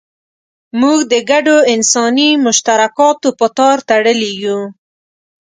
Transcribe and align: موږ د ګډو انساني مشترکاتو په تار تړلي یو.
موږ 0.81 0.99
د 1.11 1.15
ګډو 1.29 1.57
انساني 1.73 2.29
مشترکاتو 2.45 3.29
په 3.39 3.47
تار 3.57 3.77
تړلي 3.89 4.31
یو. 4.45 4.59